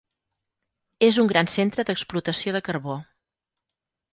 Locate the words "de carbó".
2.57-2.97